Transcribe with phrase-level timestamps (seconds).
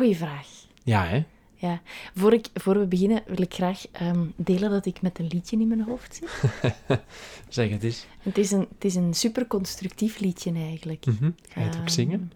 [0.00, 0.48] Goeie vraag.
[0.82, 1.24] Ja, hè?
[1.54, 1.80] Ja,
[2.14, 5.58] voor, ik, voor we beginnen wil ik graag ehm, delen dat ik met een liedje
[5.58, 6.52] in mijn hoofd zit.
[7.48, 8.06] Zeg het eens.
[8.18, 11.06] Het is een, het is een super constructief liedje eigenlijk.
[11.06, 11.30] Mhm.
[11.48, 12.32] Ga je het ook Ehm, zingen?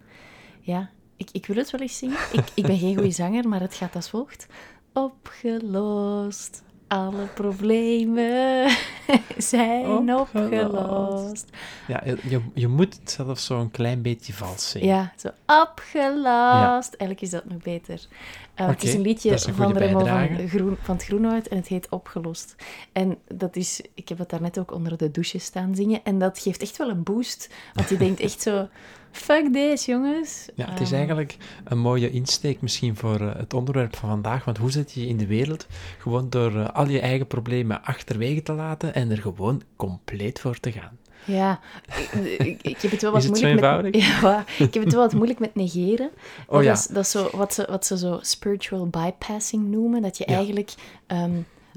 [0.61, 2.17] Ja, ik, ik wil het wel eens zingen.
[2.31, 4.47] Ik, ik ben geen goede zanger, maar het gaat als volgt.
[4.93, 6.63] Opgelost,
[6.95, 8.69] alle problemen
[9.37, 10.33] zijn Opgelost.
[10.33, 11.49] opgelost.
[11.87, 14.87] Ja, je, je moet het zelf zo een klein beetje vals zingen.
[14.87, 15.27] Ja, zo
[15.61, 16.93] opgelost.
[16.93, 18.07] Eigenlijk is dat nog beter.
[18.53, 20.47] Eh, het is een liedje dat is een van Remo van.
[20.47, 22.55] Groen, van het Groenwoud en het heet Opgelost.
[22.91, 26.39] En dat is, ik heb het daarnet ook onder de douche staan zingen en dat
[26.39, 27.49] geeft echt wel een boost.
[27.73, 28.67] Want je denkt echt zo,
[29.15, 30.49] fuck this jongens.
[30.55, 34.45] Ja, het is Ehm, eigenlijk een mooie insteek misschien voor eh, het onderwerp van vandaag.
[34.45, 35.67] Want hoe zet je je in de wereld?
[35.99, 40.59] Gewoon door eh, al je eigen problemen achterwege te laten en er gewoon compleet voor
[40.59, 40.97] te gaan.
[41.25, 41.59] Ja,
[42.37, 43.63] ik, ik, heb het wel wat Is het moeilijk met...
[43.63, 44.05] eenvoudig?
[44.21, 46.09] Ja, ik heb het wel wat moeilijk met negeren.
[46.47, 46.69] Oh ja.
[46.69, 50.01] dat, is, dat is zo, wat, ze, wat ze zo spiritual bypassing noemen.
[50.01, 50.35] Dat je Ja.
[50.35, 50.73] eigenlijk,
[51.07, 51.31] ehm,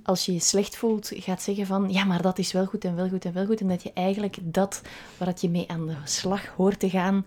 [0.05, 1.93] als je je slecht voelt, gaat zeggen van...
[1.93, 3.61] Ja, maar dat is wel goed en wel goed en wel goed.
[3.61, 4.83] En dat je eigenlijk dat
[5.17, 7.27] waar je mee aan de slag hoort te gaan...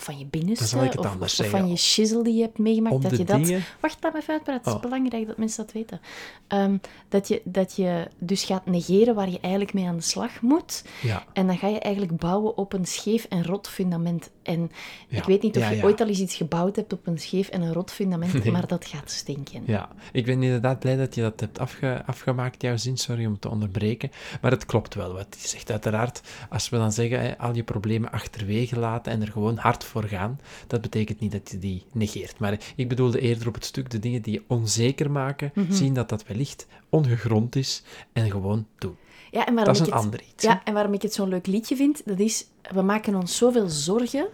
[0.00, 3.44] Van je binnenste, of, van je shizzle die je hebt meegemaakt, Om dat je dat...
[3.44, 4.62] dingen- Wacht, laat me even uitpraten.
[4.62, 4.80] Het is Oh.
[4.90, 6.00] belangrijk dat mensen dat weten.
[6.46, 6.76] Ehm,
[7.08, 10.84] dat, je, dat je dus gaat negeren waar je eigenlijk mee aan de slag moet.
[11.02, 11.24] Ja.
[11.32, 14.30] En dan ga je eigenlijk bouwen op een scheef en rot fundament.
[14.42, 14.70] En
[15.08, 17.18] Ja, ik weet niet of ja, je ooit al eens iets gebouwd hebt op een
[17.18, 18.52] scheef en een rot fundament, Nee.
[18.52, 19.62] maar dat gaat stinken.
[19.66, 22.96] Ja, ik ben inderdaad blij dat je dat hebt afge- afgemaakt, jouw zin.
[22.96, 24.10] Sorry om te onderbreken.
[24.40, 25.70] Maar het klopt wel wat je zegt.
[25.70, 29.84] Uiteraard, als we dan zeggen, hè, al je problemen achterwege laten en er gewoon hard
[29.90, 32.38] voor gaan, dat betekent niet dat je die negeert.
[32.38, 35.72] Maar ik bedoelde eerder op het stuk de dingen die je onzeker maken, Mhm.
[35.72, 38.96] zien dat dat wellicht ongegrond is en gewoon doen.
[39.30, 40.44] Ja, en waarom Dat is ik een het, ander iets.
[40.44, 40.50] hè?
[40.50, 43.68] Ja, en waarom ik het zo'n leuk liedje vind, dat is, we maken ons zoveel
[43.68, 44.28] zorgen.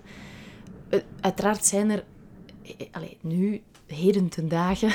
[0.89, 2.05] Eh, Uiteraard zijn er,
[2.63, 4.93] eh, allee, nu, heden ten dagen,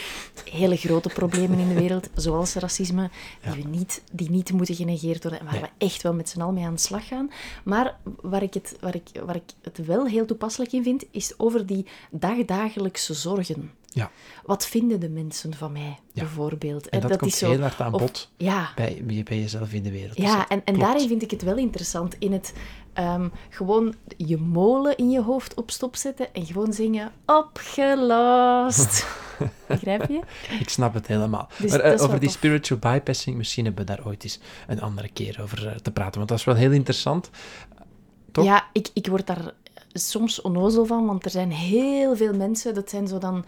[0.50, 3.10] hele grote problemen in de wereld, zoals racisme,
[3.52, 5.62] die, we niet, die niet moeten genegeerd worden en waar Nee.
[5.62, 7.30] we echt wel met z'n allen mee aan de slag gaan.
[7.64, 11.34] Maar waar ik, het, waar, ik, waar ik het wel heel toepasselijk in vind, is
[11.36, 13.70] over die dagdagelijkse zorgen.
[13.96, 14.10] Ja,
[14.44, 16.22] Wat vinden de mensen van mij, Ja.
[16.22, 16.88] bijvoorbeeld?
[16.88, 19.72] en Eh, dat, komt is zo- heel hard aan of- bod Ja, bij, bij jezelf
[19.72, 20.16] in de wereld.
[20.16, 20.48] ja, zetten.
[20.56, 22.14] en, en daarin vind ik het wel interessant.
[22.18, 22.52] In het
[22.92, 29.06] ehm, gewoon je molen in je hoofd op stop zetten en gewoon zingen opgelost.
[29.68, 30.20] Begrijp je?
[30.60, 31.48] Ik snap het helemaal.
[31.58, 32.36] Dus maar eh, over die tof.
[32.36, 36.14] spiritual bypassing, misschien hebben we daar ooit eens een andere keer over eh, te praten.
[36.16, 37.30] Want dat is wel heel interessant.
[38.32, 38.44] Toch?
[38.44, 39.52] Ja, ik, ik word daar
[39.94, 43.44] soms onnozel van, want er zijn heel veel mensen, dat zijn zo dan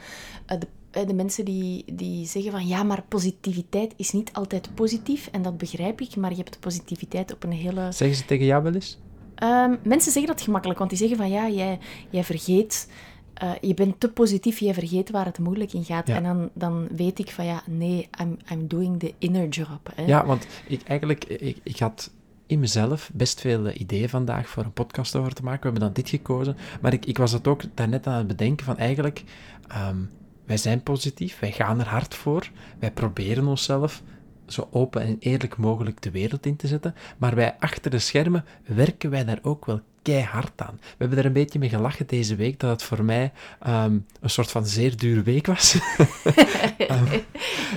[0.47, 4.75] eh, de, eh, de mensen die, die zeggen van ja, maar positiviteit is niet altijd
[4.75, 5.29] positief.
[5.33, 7.93] En dat begrijp ik, maar je hebt positiviteit op een hele...
[7.93, 8.99] Zeggen ze tegen jou wel eens?
[9.35, 11.79] Ehm, mensen zeggen dat gemakkelijk, want die zeggen van ja, jij,
[12.11, 12.89] jij vergeet,
[13.35, 16.07] eh, je bent te positief, jij vergeet waar het moeilijk in gaat.
[16.07, 16.17] Ja.
[16.17, 19.93] En dan, dan weet ik van ja, nee, I'm, I'm doing the inner job.
[19.95, 20.05] Hè.
[20.05, 22.11] Ja, want ik, eigenlijk, ik, ik had
[22.47, 25.61] in mezelf best veel eh, ideeën vandaag voor een podcast over te maken.
[25.61, 26.57] We hebben dan dit gekozen.
[26.81, 29.25] Maar ik, ik was het ook daarnet aan het bedenken van eigenlijk,
[29.69, 29.97] ehm,
[30.45, 34.03] wij zijn positief, wij gaan er hard voor, wij proberen onszelf
[34.47, 36.95] zo open en eerlijk mogelijk de wereld in te zetten.
[37.19, 40.79] Maar wij achter de schermen werken wij daar ook wel keihard aan.
[40.81, 44.31] We hebben er een beetje mee gelachen deze week, dat het voor mij ehm, een
[44.31, 45.73] soort van zeer dure week was.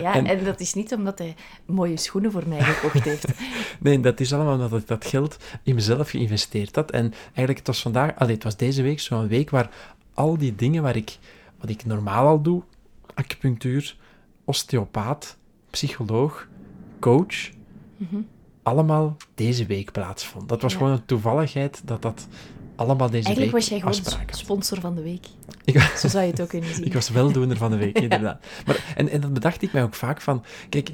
[0.01, 0.43] ja, en...
[0.43, 1.35] dat is niet omdat hij
[1.65, 3.25] mooie schoenen voor mij gekocht heeft.
[3.79, 6.91] nee, dat is allemaal omdat ik dat geld in mezelf geïnvesteerd had.
[6.91, 9.69] En eigenlijk, het was vandaag, allee, het was deze week zo'n week waar
[10.13, 11.17] al die dingen waar ik,
[11.59, 12.63] wat ik normaal al doe,
[13.13, 13.95] acupunctuur,
[14.45, 15.37] osteopaat,
[15.69, 16.47] psycholoog,
[16.99, 17.49] coach,
[17.97, 18.21] mhm.
[18.69, 20.49] Allemaal deze week plaatsvond.
[20.49, 22.27] Dat was gewoon een toevalligheid dat dat
[22.75, 25.25] allemaal deze Eigenlijk week was jij gewoon sponsor van de week.
[25.65, 26.85] Ik, Zo zou je het ook kunnen zien.
[26.85, 28.45] ik was weldoener van de week, inderdaad.
[28.65, 30.43] Maar, en, en dat bedacht ik mij ook vaak van...
[30.69, 30.91] Kijk,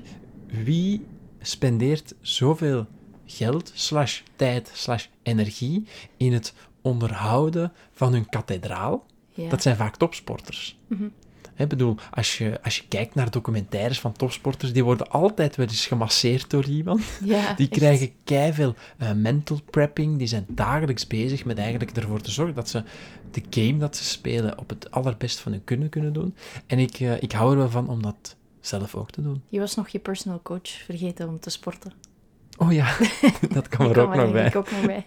[0.48, 1.06] wie
[1.42, 2.86] spendeert zoveel
[3.25, 5.88] geld, slash tijd, slash energie
[6.18, 9.06] in het onderhouden van hun kathedraal?
[9.50, 10.78] Dat zijn vaak topsporters.
[10.88, 11.12] Mm
[11.56, 15.68] ik bedoel, als je, als je kijkt naar documentaires van topsporters, die worden altijd wel
[15.68, 17.04] eens gemasseerd door iemand.
[17.24, 22.31] Ja, die krijgen keiveel uh, mental prepping, die zijn dagelijks bezig met eigenlijk ervoor te
[22.31, 22.84] zorgen dat ze
[23.31, 26.36] de game dat ze spelen op het allerbest van hun kunnen kunnen doen.
[26.68, 29.42] En ik, uh, ik hou er wel van om dat zelf ook te doen.
[29.50, 31.92] Je was nog je personal coach vergeten om te sporten.
[32.57, 32.98] Oh ja,
[33.54, 34.56] dat kan er ook nog bij.
[34.56, 35.04] Ook nog bij.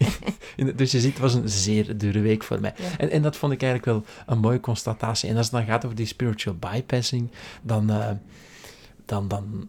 [0.75, 2.75] dus je ziet, het was een zeer dure week voor mij.
[2.99, 5.29] En, en dat vond ik eigenlijk wel een mooie constatatie.
[5.29, 7.31] En als het dan gaat over die spiritual bypassing,
[7.63, 8.11] dan, uh,
[9.05, 9.69] dan, dan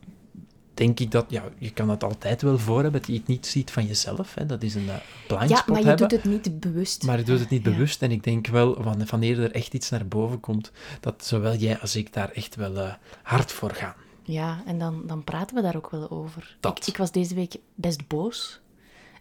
[0.74, 3.46] denk ik dat, ja, je kan het altijd wel voor hebben, dat je het niet
[3.46, 4.36] ziet van jezelf.
[4.36, 4.46] Hè.
[4.46, 4.96] Dat is een uh,
[5.28, 7.04] blind ja, maar je doet het niet bewust.
[7.04, 8.02] Maar je doet het niet bewust.
[8.02, 11.96] En ik denk wel, wanneer er echt iets naar boven komt, dat zowel jij als
[11.96, 12.94] ik daar echt wel uh,
[13.24, 13.96] hard voor gaan.
[14.32, 16.58] Ja, en dan, dan praten we daar ook wel over.
[16.62, 18.60] Ik, ik was deze week best boos.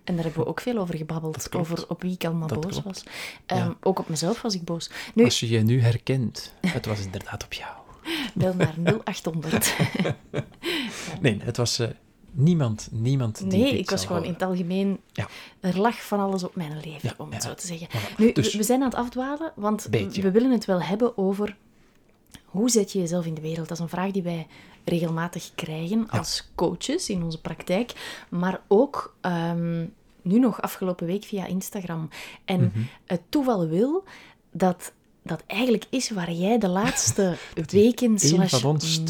[0.05, 1.55] En daar hebben we ook veel over gebabbeld.
[1.55, 3.05] Over op wie ik allemaal boos was.
[3.46, 4.90] Um, Ook op mezelf was ik boos.
[5.14, 7.70] Nu, Als je je nu herkent, het was inderdaad op jou.
[8.34, 8.75] Bel naar
[9.05, 9.76] 0800.
[11.20, 11.88] nee, het was uh,
[12.31, 15.00] niemand, niemand die Nee, ik was gewoon in het algemeen...
[15.12, 15.28] Ja.
[15.60, 17.88] Er lag van alles op mijn leven, om het zo te zeggen.
[18.16, 21.56] Nu, dus, we zijn aan het afdwalen, want we willen het wel hebben over...
[22.48, 23.68] Hoe zet je jezelf in de wereld?
[23.68, 24.46] Dat is een vraag die wij
[24.84, 27.92] regelmatig krijgen als coaches in onze praktijk,
[28.28, 32.08] maar ook um, nu nog afgelopen week via Instagram.
[32.44, 32.80] En mhm.
[33.06, 34.04] het toeval wil
[34.52, 34.92] dat
[35.22, 37.36] dat eigenlijk is waar jij de laatste
[37.70, 38.62] weken slash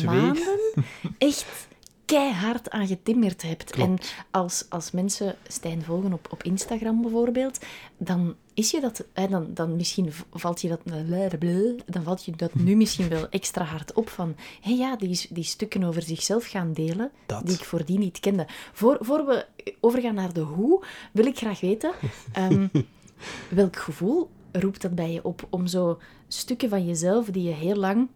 [0.04, 0.58] maanden
[1.18, 1.67] echt
[2.08, 3.70] keihard aan getimmerd hebt.
[3.70, 3.98] En
[4.30, 7.58] als, als mensen Stijn volgen op, op Instagram bijvoorbeeld,
[7.96, 10.80] dan is je dat, hè, dan, dan misschien valt je dat,
[11.86, 15.44] dan valt je dat nu misschien wel extra hard op van, hé ja, die, die
[15.44, 17.10] stukken over zichzelf gaan delen,
[17.44, 18.46] die ik voordien niet kende.
[18.72, 19.46] Voor, voor we
[19.80, 21.92] overgaan naar de hoe, wil ik graag weten,
[22.38, 22.70] um,
[23.50, 27.76] welk gevoel roept dat bij je op om zo stukken van jezelf die je heel
[27.76, 28.08] lang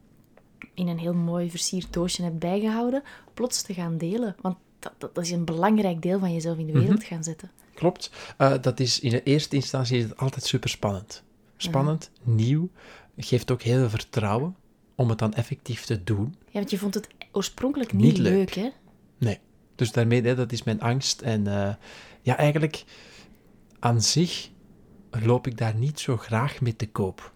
[0.75, 3.03] in een heel mooi versierd doosje hebt bijgehouden,
[3.35, 4.37] plots te gaan delen.
[4.41, 7.07] Want dat, dat, is een belangrijk deel van jezelf in de wereld mhm.
[7.07, 7.51] gaan zetten.
[7.75, 8.11] Klopt.
[8.39, 11.23] Uh, dat is in de eerste instantie is het altijd super spannend.
[11.57, 12.69] Spannend, nieuw,
[13.17, 14.57] geeft ook heel veel vertrouwen
[14.95, 16.35] om het dan effectief te doen.
[16.45, 18.55] Ja, want je vond het oorspronkelijk niet, leuk.
[18.55, 18.71] hè?
[19.19, 19.39] Nee.
[19.75, 21.21] Dus daarmee, hè, dat is mijn angst.
[21.21, 21.75] En uh,
[22.23, 22.85] ja, eigenlijk
[23.79, 24.51] aan zich
[25.11, 27.33] loop ik daar niet zo graag mee te koop.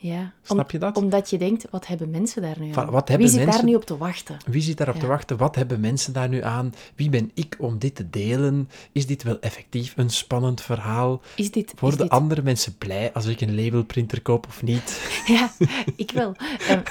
[0.00, 0.32] Ja.
[0.42, 0.96] Snap je dat?
[0.96, 3.02] Omdat je denkt, wat hebben mensen daar nu aan?
[3.16, 4.36] Wie zit daar nu op te wachten?
[4.46, 5.36] Wie zit daar op te wachten?
[5.36, 6.74] Wat hebben mensen daar nu aan?
[6.94, 8.68] Wie ben ik om dit te delen?
[8.92, 11.20] Is dit wel effectief een spannend verhaal?
[11.36, 14.96] Is dit, Worden andere mensen blij als ik een labelprinter koop of niet?
[15.26, 15.52] Ja,
[15.96, 16.34] ik wel.
[16.70, 16.82] Um,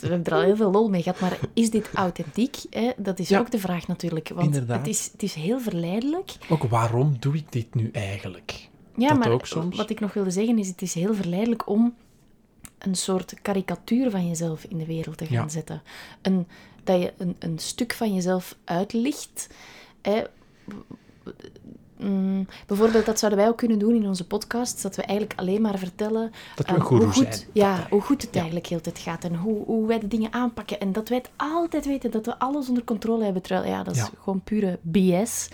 [0.00, 2.56] we hebben er al heel veel lol mee gehad, maar is dit authentiek?
[2.70, 2.90] Hè?
[2.96, 4.28] Dat is ook de vraag natuurlijk.
[4.28, 4.78] Want Inderdaad.
[4.78, 6.30] Het, is, het is heel verleidelijk.
[6.48, 8.68] Ook waarom doe ik dit nu eigenlijk?
[8.96, 11.94] Ja, dat maar wat ik nog wilde zeggen is, het is heel verleidelijk om
[12.86, 15.82] een soort karikatuur van jezelf in de wereld te gaan zetten.
[16.22, 16.46] Een,
[16.84, 19.48] dat je een, een stuk van jezelf uitlicht.
[20.02, 20.22] Hè.
[21.96, 25.60] Mm, bijvoorbeeld, dat zouden wij ook kunnen doen in onze podcast, dat we eigenlijk alleen
[25.60, 27.48] maar vertellen dat we um, hoe, goed, zijn.
[27.52, 30.80] Ja, hoe goed het eigenlijk heel tijd gaat en hoe, hoe wij de dingen aanpakken.
[30.80, 33.42] En dat wij het altijd weten, dat we alles onder controle hebben.
[33.42, 35.48] Terwijl, ja, dat is gewoon pure BS.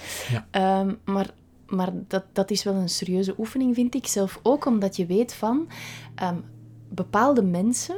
[0.50, 1.30] Um, maar
[1.72, 5.34] maar dat, dat is wel een serieuze oefening, vind ik zelf ook, omdat je weet
[5.34, 5.68] van...
[6.22, 6.44] Um,
[6.94, 7.96] bepaalde mensen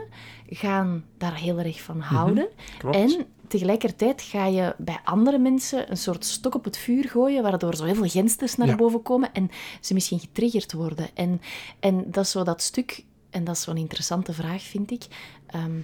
[0.48, 2.48] gaan daar heel erg van mhm, houden.
[2.90, 7.76] en tegelijkertijd ga je bij andere mensen een soort stok op het vuur gooien, waardoor
[7.76, 11.08] zo heel veel gensters naar boven komen en ze misschien getriggerd worden.
[11.14, 11.40] En,
[11.80, 15.06] en dat is zo dat stuk, en dat is een interessante vraag, vind ik.
[15.46, 15.80] Ehm,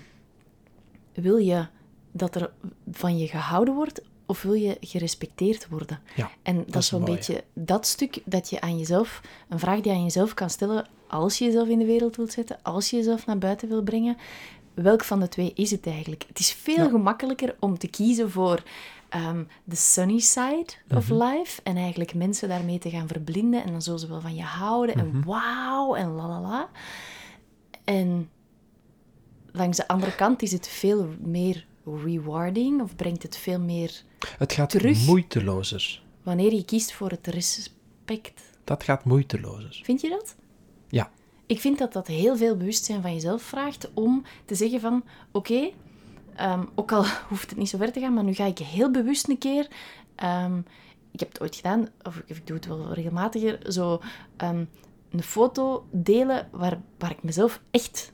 [1.15, 1.67] wil je
[2.13, 2.53] dat er
[2.91, 6.01] van je gehouden wordt, of wil je gerespecteerd worden?
[6.17, 9.93] Ja, en dat, is zo'n beetje dat stuk dat je aan jezelf, een vraag die
[9.93, 12.97] je aan jezelf kan stellen als je jezelf in de wereld wilt zetten, als je
[12.97, 14.17] jezelf naar buiten wil brengen.
[14.75, 16.25] Welk van de twee is het eigenlijk?
[16.29, 18.63] Het is veel gemakkelijker om te kiezen voor
[19.09, 21.23] ehm, de sunny side of Mhm.
[21.23, 21.61] life.
[21.63, 23.65] En eigenlijk mensen daarmee te gaan verblinden.
[23.65, 24.97] En dan zullen ze wel van je houden.
[24.99, 25.07] Mhm.
[25.17, 26.69] En wauw, en la la la.
[27.85, 28.31] En
[29.53, 31.67] langs de andere kant is het veel meer
[32.05, 32.83] rewarding.
[32.83, 34.03] Of brengt het veel meer
[34.39, 35.07] Het gaat Terug.
[35.07, 36.03] moeitelozer.
[36.23, 38.43] wanneer je kiest voor het respect.
[38.65, 39.81] Dat gaat moeitelozer.
[39.85, 40.35] Vind je dat?
[41.51, 45.71] Ik vind dat dat heel veel bewustzijn van jezelf vraagt om te zeggen van, oké,
[46.35, 48.91] ehm, ook al hoeft het niet zo ver te gaan, maar nu ga ik heel
[48.91, 49.69] bewust een keer,
[50.15, 50.59] ehm,
[51.11, 54.01] ik heb het ooit gedaan, of ik, ik doe het wel regelmatiger, zo
[54.37, 54.65] ehm,
[55.11, 58.13] een foto delen waar, waar ik mezelf echt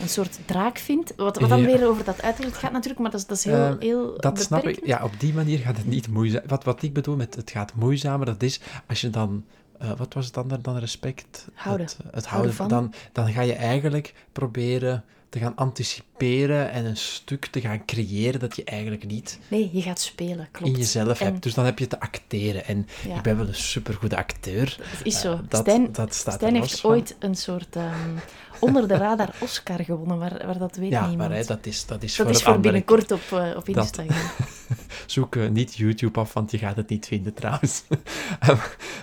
[0.00, 1.12] een soort draak vind.
[1.16, 1.66] Wat, wat dan Ja.
[1.66, 4.38] weer over dat uiterlijk gaat natuurlijk, maar dat is, dat is heel, Ehm, heel Dat
[4.40, 4.64] snap ik.
[4.64, 4.86] beperkend.
[4.98, 6.42] Ja, op die manier gaat het niet moeizaam.
[6.46, 9.44] Wat, wat ik bedoel met het gaat moeizamer, dat is als je dan...
[9.78, 11.46] eh, wat was het ander dan respect?
[11.54, 11.86] Houden.
[11.86, 12.68] Het, het houden van.
[12.68, 18.40] Dan, dan ga je eigenlijk proberen te gaan anticiperen en een stuk te gaan creëren
[18.40, 20.72] dat je eigenlijk niet Nee, je gaat spelen, klopt.
[20.72, 21.42] in jezelf En- hebt.
[21.42, 22.64] Dus dan heb je te acteren.
[22.64, 23.16] En Ja.
[23.16, 24.76] ik ben wel een supergoede acteur.
[24.80, 25.32] Het is zo.
[25.32, 26.90] Eh, dat, Stijn, dat staat Stijn heeft van.
[26.90, 28.16] ooit een soort ehm,
[28.58, 31.28] onder de radar Oscar gewonnen, waar, waar dat weet Ja, niemand.
[31.28, 33.76] maar hè, dat is, dat is dat voor is voor binnenkort op, eh, op Dat-
[33.76, 34.16] Instagram.
[35.06, 37.82] Zoek eh, niet YouTube af, want je gaat het niet vinden trouwens.
[38.40, 38.56] Ehm,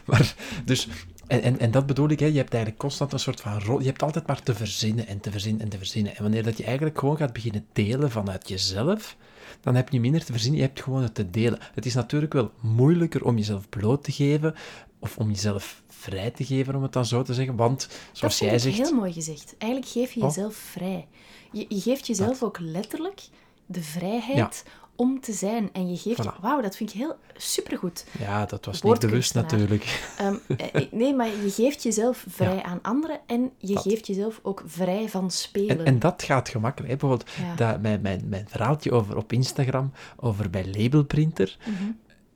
[0.06, 0.88] maar, dus,
[1.28, 3.80] en, en, en dat bedoel ik, hè, je hebt eigenlijk constant een soort van rol.
[3.80, 6.16] Je hebt altijd maar te verzinnen en te verzinnen en te verzinnen.
[6.16, 9.18] En wanneer dat je eigenlijk gewoon gaat beginnen delen vanuit jezelf,
[9.62, 11.60] dan heb je minder te verzinnen, je hebt gewoon het te delen.
[11.74, 14.56] Het is natuurlijk wel moeilijker om jezelf bloot te geven,
[15.00, 17.56] of om jezelf vrij te geven, om het dan zo te zeggen.
[17.56, 19.56] Want, zoals jij zegt, heel mooi gezegd.
[19.58, 20.28] Eigenlijk geef je Oh.
[20.28, 21.08] jezelf vrij.
[21.52, 23.22] Je, je geeft jezelf ook letterlijk
[23.66, 24.64] de vrijheid
[24.96, 25.70] om te zijn.
[25.74, 26.22] En je geeft...
[26.24, 26.40] Voilà.
[26.42, 28.06] Wauw, dat vind ik heel supergoed.
[28.20, 30.04] ja, dat was niet bewust natuurlijk.
[30.18, 30.36] Ehm,
[30.74, 32.64] eh, nee, maar je geeft jezelf vrij Ja.
[32.64, 33.84] aan anderen en je Dat.
[33.84, 35.80] geeft jezelf ook vrij van spelen.
[35.80, 36.92] En, en dat gaat gemakkelijk.
[36.92, 36.98] Hè?
[36.98, 37.56] Bijvoorbeeld Ja.
[37.56, 41.58] dat, mijn, mijn, mijn verhaaltje over, op Instagram over mijn labelprinter.
[41.66, 41.92] Mhm.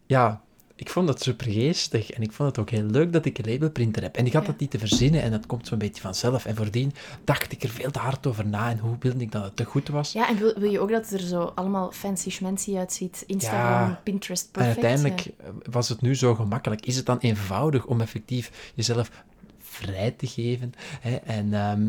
[0.05, 0.41] Ja,
[0.79, 2.11] ik vond dat super geestig.
[2.11, 4.15] En ik vond het ook heel leuk dat ik een labelprinter heb.
[4.15, 6.45] En ik had dat niet te verzinnen en dat komt zo'n beetje vanzelf.
[6.45, 6.93] En voordien
[7.23, 8.69] dacht ik er veel te hard over na.
[8.69, 10.11] En hoe wilde ik dat het te goed was.
[10.11, 13.23] Ja, en wil, wil je ook dat het er zo allemaal fancy schmancy uitziet?
[13.25, 14.01] Instagram, Ja.
[14.03, 14.75] Pinterest, en perfect.
[14.85, 15.31] uiteindelijk ja.
[15.43, 16.85] eh, was het nu zo gemakkelijk.
[16.85, 19.11] Is het dan eenvoudig om effectief jezelf
[19.59, 20.73] vrij te geven?
[21.01, 21.15] Hè?
[21.15, 21.87] En, ehm,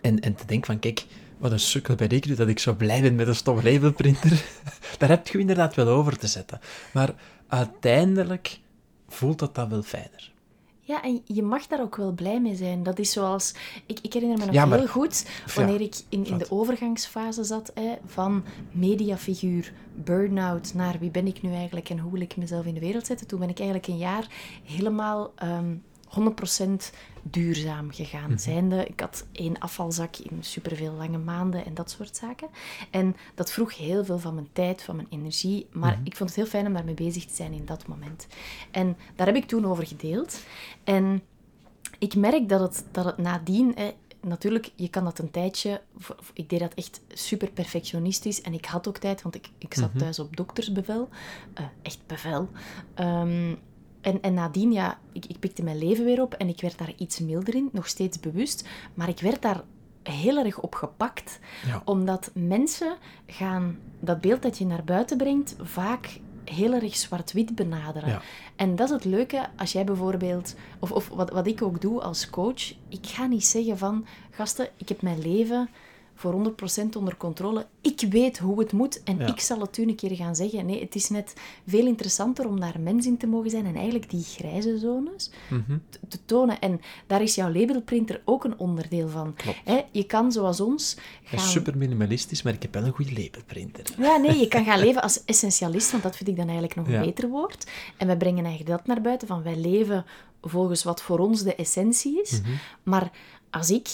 [0.00, 1.04] en, en te denken van, kijk,
[1.38, 4.30] wat een sukkel ben ik nu dat ik zo blij ben met een stof labelprinter.
[4.98, 6.60] Daar heb je inderdaad wel over te zetten.
[6.92, 7.14] Maar
[7.48, 8.60] uiteindelijk
[9.08, 10.32] voelt dat dan wel fijner.
[10.80, 12.82] Ja, en je mag daar ook wel blij mee zijn.
[12.82, 13.54] Dat is zoals...
[13.86, 17.44] Ik, ik herinner me nog Ja, maar- heel goed, wanneer ik in, in de overgangsfase
[17.44, 22.36] zat, hè, van mediafiguur, burn-out, naar wie ben ik nu eigenlijk en hoe wil ik
[22.36, 23.26] mezelf in de wereld zetten.
[23.26, 24.26] Toen ben ik eigenlijk een jaar
[24.64, 25.74] helemaal ehm
[26.10, 28.28] 100% duurzaam gegaan.
[28.30, 28.38] Mhm.
[28.38, 32.48] Zijnde, ik had één afvalzak in superveel lange maanden en dat soort zaken.
[32.90, 35.66] En dat vroeg heel veel van mijn tijd, van mijn energie.
[35.72, 36.06] Maar Mhm.
[36.06, 38.26] ik vond het heel fijn om daarmee bezig te zijn in dat moment.
[38.70, 40.40] En daar heb ik toen over gedeeld.
[40.84, 41.22] En
[41.98, 43.72] ik merk dat het, dat het nadien...
[43.74, 45.80] Hè, natuurlijk, je kan dat een tijdje...
[46.32, 48.40] Ik deed dat echt super perfectionistisch.
[48.40, 49.98] En ik had ook tijd, want ik, ik zat Mhm.
[49.98, 51.08] thuis op doktersbevel.
[51.54, 52.48] Eh, echt bevel.
[52.94, 53.54] Ehm,
[54.00, 56.92] en, en nadien, ja, ik, ik pikte mijn leven weer op en ik werd daar
[56.96, 58.68] iets milder in, nog steeds bewust.
[58.94, 59.62] Maar ik werd daar
[60.02, 61.82] heel erg op gepakt, Ja.
[61.84, 68.08] omdat mensen gaan dat beeld dat je naar buiten brengt vaak heel erg zwart-wit benaderen.
[68.08, 68.22] Ja.
[68.56, 72.00] En dat is het leuke als jij bijvoorbeeld, of, of wat, wat ik ook doe
[72.00, 75.68] als coach, ik ga niet zeggen van, gasten, ik heb mijn leven
[76.18, 77.66] voor 100% onder controle.
[77.80, 79.26] Ik weet hoe het moet en Ja.
[79.26, 80.66] ik zal het u een keer gaan zeggen.
[80.66, 81.34] Nee, het is net
[81.66, 85.78] veel interessanter om daar mens in te mogen zijn en eigenlijk die grijze zones Mhm.
[85.90, 86.58] te, te tonen.
[86.60, 89.34] En daar is jouw labelprinter ook een onderdeel van.
[89.90, 91.38] Je kan zoals ons gaan...
[91.38, 93.84] is super minimalistisch, maar ik heb wel een goede labelprinter.
[93.98, 96.88] Ja, nee, je kan gaan leven als essentialist, want dat vind ik dan eigenlijk nog
[96.88, 97.66] een beter woord.
[97.96, 100.04] En wij brengen eigenlijk dat naar buiten, van wij leven
[100.42, 102.40] volgens wat voor ons de essentie is.
[102.40, 102.50] Mhm.
[102.82, 103.10] Maar
[103.50, 103.88] als ik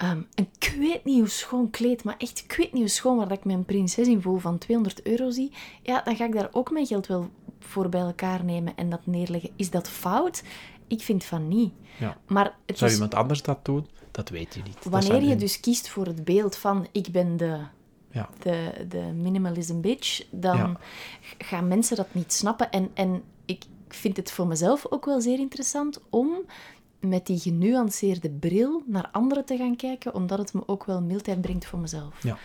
[0.00, 3.16] ehm, een ik weet niet hoe schoon kleed, maar echt ik weet niet hoe schoon,
[3.16, 5.52] waar dat ik mijn prinses in voel van 200 euro zie,
[5.82, 9.06] ja, dan ga ik daar ook mijn geld wel voor bij elkaar nemen en dat
[9.06, 9.50] neerleggen.
[9.56, 10.42] Is dat fout?
[10.86, 11.72] Ik vind van niet.
[11.98, 12.16] Ja.
[12.26, 12.96] Maar het Zou is...
[12.96, 13.86] iemand anders dat doen?
[14.10, 14.84] Dat weet je niet.
[14.84, 17.58] Wanneer je dus kiest voor het beeld van ik ben de,
[18.10, 18.28] Ja.
[18.42, 20.76] de, de minimalism bitch, dan Ja.
[21.38, 22.70] gaan mensen dat niet snappen.
[22.70, 26.30] En, en ik vind het voor mezelf ook wel zeer interessant om
[27.00, 31.40] met die genuanceerde bril naar anderen te gaan kijken, omdat het me ook wel mildheid
[31.40, 32.22] brengt voor mezelf.
[32.22, 32.38] Ja.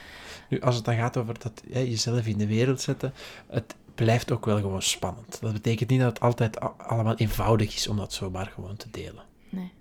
[0.49, 3.13] Nu, als het dan gaat over dat, hè, jezelf in de wereld zetten,
[3.47, 5.37] het blijft ook wel gewoon spannend.
[5.41, 9.23] Dat betekent niet dat het altijd allemaal eenvoudig is om dat zomaar gewoon te delen.
[9.49, 9.71] Nee.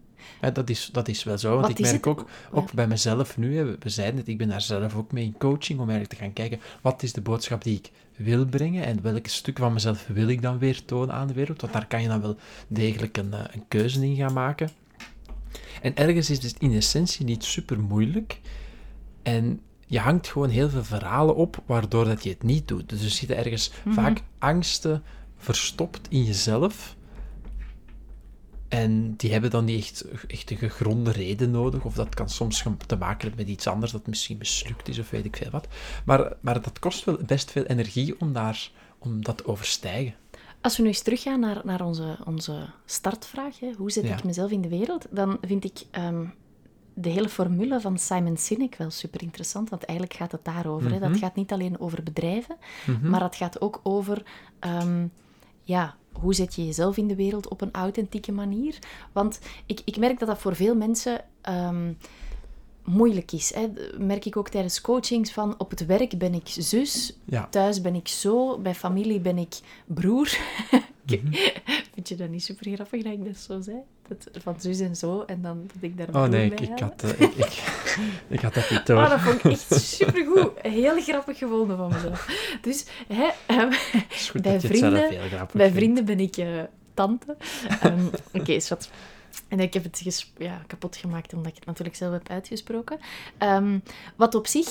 [0.40, 3.37] Ja, dat, is, dat is wel zo, want Wat ik merk ook, ook bij mezelf
[3.37, 6.25] nu, we zeiden het, ik ben daar zelf ook mee in coaching, om eigenlijk te
[6.25, 10.06] gaan kijken, wat is de boodschap die ik wil brengen en welk stuk van mezelf
[10.06, 12.37] wil ik dan weer tonen aan de wereld, want daar kan je dan wel
[12.68, 14.71] degelijk een, eh, een keuze in gaan maken.
[15.83, 18.40] En ergens is het in essentie niet super moeilijk
[19.23, 22.88] en je hangt gewoon heel veel verhalen op, waardoor dat je het niet doet.
[22.88, 25.02] Dus er zitten ergens vaak angsten
[25.37, 26.97] verstopt in jezelf,
[28.78, 31.85] en die hebben dan niet echt, echt een gegronde reden nodig.
[31.85, 35.11] Of dat kan soms te maken hebben met iets anders dat misschien mislukt is of
[35.11, 35.69] weet ik veel wat.
[36.04, 40.14] Maar, maar dat kost wel best veel energie om, daar, om dat te overstijgen.
[40.61, 44.16] Als we nu eens teruggaan naar, naar onze, onze startvraag, hè, hoe zet Ja.
[44.16, 46.25] ik mezelf in de wereld, dan vind ik ehm,
[46.95, 50.93] de hele formule van Simon Sinek wel super interessant, want eigenlijk gaat het daarover.
[50.93, 50.99] hè.
[50.99, 51.19] Dat Mhm.
[51.19, 52.57] gaat niet alleen over bedrijven,
[53.02, 54.23] maar het gaat ook over
[54.59, 55.07] ehm,
[55.62, 58.78] ja, hoe zet je jezelf in de wereld op een authentieke manier.
[59.12, 61.92] Want ik, ik merk dat dat voor veel mensen ehm,
[62.85, 63.54] moeilijk is.
[63.54, 63.66] Hè.
[63.99, 67.47] Merk ik ook tijdens coachings van op het werk ben ik zus, Ja.
[67.50, 69.54] thuis ben ik zo, bij familie ben ik
[69.87, 70.28] broer.
[71.06, 71.32] Mhm.
[71.94, 73.76] Vind je dat niet super grappig dat ik dat zo zei?
[74.08, 77.11] Dat, van zus en zo, en dan dat ik daar Oh nee, ik, had, eh,
[77.20, 77.62] ik, ik,
[78.28, 78.96] ik had dat niet door.
[79.02, 80.50] Oh, dat vond ik echt supergoed.
[80.62, 82.28] Heel grappig gevonden van mezelf.
[82.61, 83.70] Dus hè, ehm,
[84.42, 85.11] bij vrienden-
[85.52, 86.62] bij vrienden ben ik eh,
[86.94, 87.37] tante.
[87.80, 88.04] Ehm,
[88.40, 88.90] Oké, schat.
[89.49, 92.99] En ik heb het ges- ja, kapot gemaakt omdat ik het natuurlijk zelf heb uitgesproken.
[93.38, 93.78] Ehm,
[94.16, 94.68] wat op zich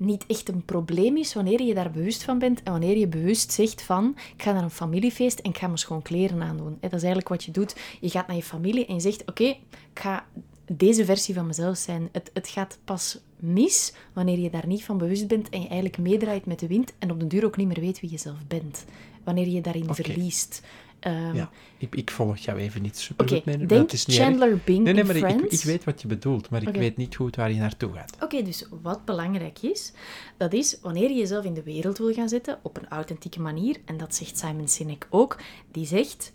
[0.00, 3.52] niet echt een probleem is wanneer je daar bewust van bent en wanneer je bewust
[3.52, 6.76] zegt van ik ga naar een familiefeest en ik ga mijn schoon kleren aandoen.
[6.80, 7.76] Dat is eigenlijk wat je doet.
[8.00, 9.58] Je gaat naar je familie en je zegt oké, ik
[9.94, 10.26] ga
[10.72, 12.08] deze versie van mezelf zijn.
[12.12, 15.98] Het, het gaat pas mis wanneer je daar niet van bewust bent en je eigenlijk
[15.98, 18.46] meedraait met de wind en op den duur ook niet meer weet wie je zelf
[18.48, 18.84] bent.
[19.24, 20.62] Wanneer je daarin verliest.
[21.00, 24.06] Ehm, Ja, ik, ik volg jou even niet super goed mee, maar denk het is
[24.06, 24.26] niet erg.
[24.26, 27.16] Chandler Bing Nee, nee, maar ik, ik weet wat je bedoelt, maar ik weet niet
[27.16, 28.16] goed waar je naartoe gaat.
[28.20, 29.92] Oké, dus wat belangrijk is,
[30.36, 33.76] dat is wanneer je jezelf in de wereld wil gaan zetten op een authentieke manier,
[33.84, 35.36] en dat zegt Simon Sinek ook,
[35.72, 36.32] die zegt: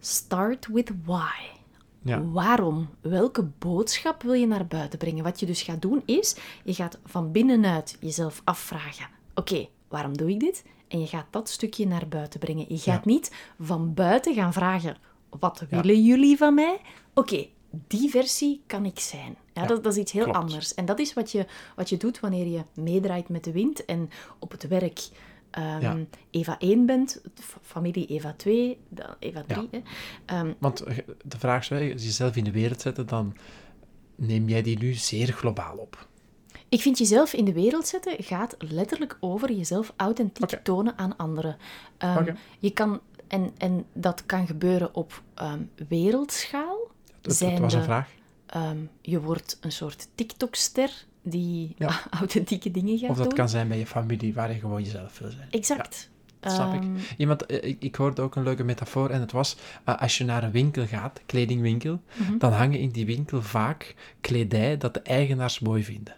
[0.00, 1.60] Start with why.
[2.04, 2.22] Ja.
[2.22, 2.88] Waarom?
[3.00, 5.24] Welke boodschap wil je naar buiten brengen?
[5.24, 10.30] Wat je dus gaat doen is, je gaat van binnenuit jezelf afvragen: Oké, waarom doe
[10.30, 10.64] ik dit?
[10.92, 12.64] En je gaat dat stukje naar buiten brengen.
[12.68, 13.10] Je gaat Ja.
[13.10, 14.96] niet van buiten gaan vragen:
[15.30, 16.80] Wat willen jullie van mij?
[17.14, 17.46] Oké,
[17.86, 19.36] die versie kan ik zijn.
[19.54, 20.38] Ja, Ja, dat, dat is iets heel klopt.
[20.38, 20.74] anders.
[20.74, 24.10] En dat is wat je, wat je doet wanneer je meedraait met de wind en
[24.38, 25.08] op het werk
[25.50, 25.96] ehm, Ja.
[26.30, 27.20] Eva 1 bent,
[27.62, 29.68] familie Eva 2, dan Eva 3.
[29.70, 29.80] Hè.
[30.26, 33.36] Ehm, Want eh, de vraag is, als je jezelf in de wereld zetten, dan
[34.14, 36.08] neem jij die nu zeer globaal op.
[36.72, 41.56] ik vind jezelf in de wereld zetten gaat letterlijk over jezelf authentiek tonen aan anderen.
[41.98, 42.34] Ehm.
[42.58, 46.78] Je kan, en, en dat kan gebeuren op ehm, wereldschaal.
[47.20, 48.08] Dat, dat was een vraag.
[48.46, 52.00] ehm, je wordt een soort TikTok-ster die Ja.
[52.20, 53.34] authentieke dingen gaat Of dat doen.
[53.34, 55.48] kan zijn bij je familie, waar je gewoon jezelf wil zijn.
[55.50, 56.10] Exact.
[56.40, 56.82] Dat snap ik.
[57.16, 57.76] Iemand, eh, ik.
[57.82, 60.86] Ik hoorde ook een leuke metafoor en het was, eh, als je naar een winkel
[60.86, 62.38] gaat, kledingwinkel, Mhm.
[62.38, 66.14] dan hangen in die winkel vaak kledij dat de eigenaars mooi vinden.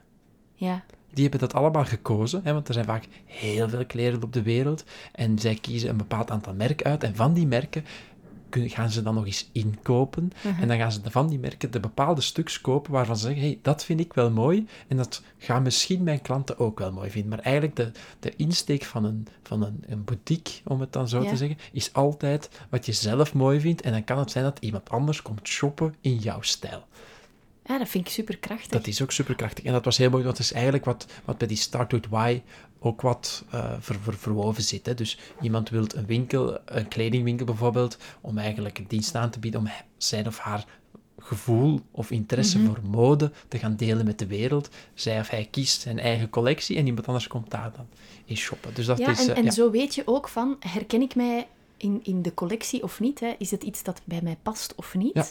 [0.55, 0.85] Ja.
[1.13, 4.43] Die hebben dat allemaal gekozen, hè, want er zijn vaak heel veel kleren op de
[4.43, 7.85] wereld en zij kiezen een bepaald aantal merken uit en van die merken
[8.51, 10.63] gaan ze dan nog eens inkopen Mhm.
[10.63, 13.59] en dan gaan ze van die merken de bepaalde stuks kopen waarvan ze zeggen, hey,
[13.63, 17.31] dat vind ik wel mooi en dat gaan misschien mijn klanten ook wel mooi vinden.
[17.31, 17.91] Maar eigenlijk de,
[18.21, 21.29] de insteek van een, van een, een boutique, om het dan zo Ja.
[21.29, 24.59] te zeggen, is altijd wat je zelf mooi vindt en dan kan het zijn dat
[24.61, 26.85] iemand anders komt shoppen in jouw stijl.
[27.65, 28.71] Ja, dat vind ik super krachtig.
[28.71, 29.65] Dat is ook superkrachtig.
[29.65, 32.09] En dat was heel mooi, want dat is eigenlijk wat, wat bij die Start With
[32.09, 32.41] Why
[32.79, 34.87] ook wat eh, ver, ver- verwoven zit.
[34.87, 34.95] Hè.
[34.95, 39.61] Dus iemand wil een winkel, een kledingwinkel bijvoorbeeld, om eigenlijk een dienst aan te bieden
[39.61, 40.65] om zijn of haar
[41.19, 42.67] gevoel of interesse Mhm.
[42.67, 44.69] voor mode te gaan delen met de wereld.
[44.95, 47.87] Zij of hij kiest zijn eigen collectie en iemand anders komt daar dan
[48.25, 48.75] in shoppen.
[48.75, 49.21] Dus dat ja, is...
[49.21, 49.51] en, eh, en ja.
[49.51, 53.21] zo weet je ook van, herken ik mij in, in de collectie of niet?
[53.21, 53.35] Hè?
[53.39, 55.15] Is het iets dat bij mij past of niet?
[55.15, 55.25] Ja.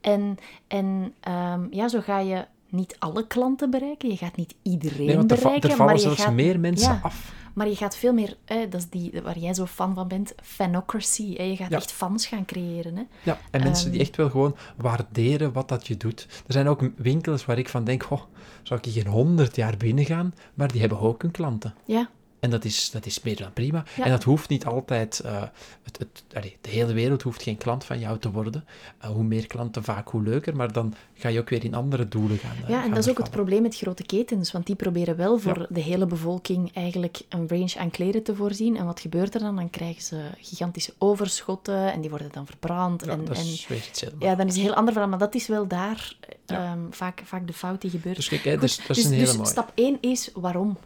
[0.00, 4.08] En, en ehm, ja, zo ga je niet alle klanten bereiken.
[4.08, 5.70] Je gaat niet iedereen Nee, want er, bereiken.
[5.70, 7.34] er vallen maar je zelfs gaat, meer mensen ja, af.
[7.54, 10.34] Maar je gaat veel meer, hè, dat is die waar jij zo fan van bent,
[10.42, 11.36] fanocracy.
[11.36, 11.42] Hè?
[11.42, 11.76] Je gaat Ja.
[11.76, 12.96] echt fans gaan creëren.
[12.96, 13.02] Hè?
[13.22, 14.08] Ja, en mensen die Ehm.
[14.08, 16.26] echt wel gewoon waarderen wat dat je doet.
[16.46, 18.20] Er zijn ook winkels waar ik van denk, oh,
[18.62, 20.34] zou ik hier geen honderd jaar binnen gaan?
[20.54, 21.74] Maar die hebben ook hun klanten.
[21.84, 22.08] Ja,
[22.40, 23.84] En dat is, dat is meer dan prima.
[23.96, 24.04] Ja.
[24.04, 25.20] En dat hoeft niet altijd...
[25.20, 25.42] eh,
[25.82, 28.64] het, het, allee, de hele wereld hoeft geen klant van jou te worden.
[28.98, 30.56] Eh, hoe meer klanten, vaak hoe leuker.
[30.56, 32.56] Maar dan ga je ook weer in andere doelen gaan.
[32.62, 35.16] eh, Ja, en gaan dat is ook het probleem met grote ketens, want die proberen
[35.16, 35.66] wel voor Ja.
[35.70, 38.76] de hele bevolking eigenlijk een range aan kleren te voorzien.
[38.76, 39.56] En wat gebeurt er dan?
[39.56, 43.04] Dan krijgen ze gigantische overschotten en die worden dan verbrand.
[43.04, 44.28] Ja, en, dat is weer iets helemaal.
[44.28, 47.22] ja, dan is het een heel ander verhaal, maar dat is wel daar ehm, vaak,
[47.24, 48.16] vaak de fout die gebeurt.
[48.16, 49.48] Dus kijk, hè, Goed, dus, dat is dus, een hele dus mooie.
[49.48, 50.76] stap 1 is waarom?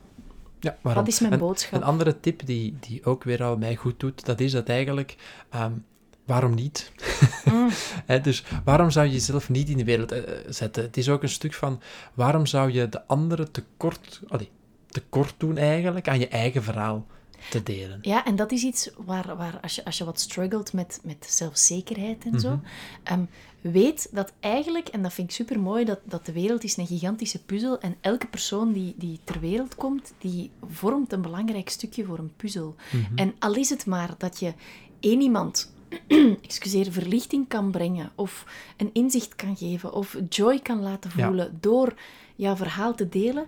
[0.60, 1.04] Ja, waarom?
[1.04, 1.80] Wat is mijn Een- boodschap?
[1.80, 5.16] Een andere tip die, die ook weer al mij goed doet, dat is dat eigenlijk...
[5.50, 5.72] ehm,
[6.26, 6.92] waarom niet?
[7.44, 7.68] Mm.
[8.22, 10.82] Dus waarom zou je jezelf niet in de wereld eh, zetten?
[10.82, 11.80] Het is ook een stuk van...
[12.14, 14.50] Waarom zou je de anderen tekort, allee,
[14.88, 17.06] tekort doen eigenlijk aan je eigen verhaal
[17.50, 17.98] te delen?
[18.02, 21.26] Ja, en dat is iets waar, waar als, je, als je wat struggelt met, met
[21.28, 22.60] zelfzekerheid en zo, Mhm.
[23.02, 23.24] ehm,
[23.60, 26.86] weet dat eigenlijk, en dat vind ik super mooi, dat, dat de wereld is een
[26.86, 32.04] gigantische puzzel en elke persoon die, die ter wereld komt, die vormt een belangrijk stukje
[32.04, 32.74] voor een puzzel.
[32.92, 33.18] Mhm.
[33.18, 34.52] En al is het maar dat je
[35.00, 35.72] één iemand
[36.42, 38.44] excuseer, verlichting kan brengen, of
[38.76, 41.26] een inzicht kan geven, of joy kan laten Ja.
[41.26, 41.94] voelen door
[42.36, 43.46] jouw verhaal te delen,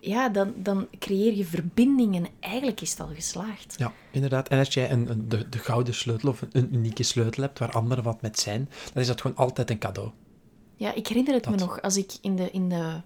[0.00, 3.74] ja, dan, dan creëer je verbinding en eigenlijk is het al geslaagd.
[3.78, 4.48] Ja, inderdaad.
[4.48, 7.58] En als jij een, een- de, de gouden sleutel of een, een unieke sleutel hebt
[7.58, 10.10] waar anderen wat met zijn, dan is dat gewoon altijd een cadeau.
[10.76, 13.00] Ja, ik herinner het me nog als ik in de, in de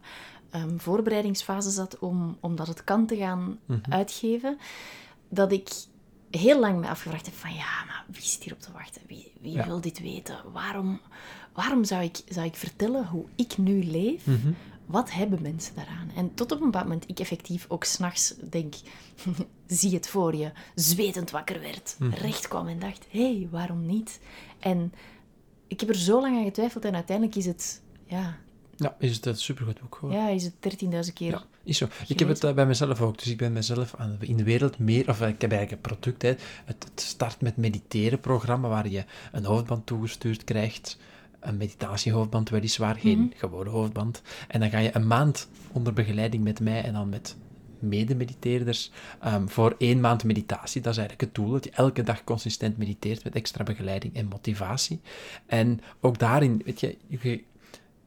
[0.50, 3.92] ehm, voorbereidingsfase zat om, om dat het kan te gaan Mhm.
[3.92, 4.58] uitgeven,
[5.28, 5.68] dat ik
[6.30, 9.02] heel lang me afgevraagd heb van ja, maar wie zit hier op te wachten?
[9.06, 9.66] Wie, wie Ja.
[9.66, 10.36] wil dit weten?
[10.52, 11.00] Waarom,
[11.52, 14.26] waarom zou, ik, zou ik vertellen hoe ik nu leef?
[14.26, 14.52] Mhm.
[14.92, 16.10] Wat hebben mensen daaraan?
[16.16, 18.74] En tot op een bepaald moment ik effectief ook s'nachts denk,
[19.66, 22.14] zie het voor je, zwetend wakker werd, Mhm.
[22.14, 24.20] recht kwam en dacht, hé, hey, waarom niet?
[24.58, 24.92] En
[25.66, 28.36] ik heb er zo lang aan getwijfeld en uiteindelijk is het, ja,
[28.76, 30.20] Ja, is het een supergoed boek geworden.
[30.24, 31.30] ja is het 13.000 keer.
[31.30, 31.88] Ja, is zo.
[32.08, 33.18] Ik heb het eh, bij mezelf ook.
[33.18, 35.08] Dus ik ben mezelf aan, in de wereld meer...
[35.08, 36.22] Of eh, ik heb eigenlijk een product.
[36.22, 36.28] Hè.
[36.64, 40.98] Het, het start met mediteren programma waar je een hoofdband toegestuurd krijgt.
[41.42, 43.36] Een meditatiehoofdband weliswaar, geen Mhm.
[43.36, 44.22] gewone hoofdband.
[44.48, 47.36] En dan ga je een maand onder begeleiding met mij en dan met
[47.78, 50.80] medemediteerders ehm, voor één maand meditatie.
[50.82, 54.26] Dat is eigenlijk het doel, dat je elke dag consistent mediteert met extra begeleiding en
[54.26, 55.00] motivatie.
[55.46, 57.42] En ook daarin, weet je, je-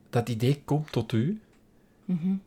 [0.09, 1.41] dat idee komt tot u,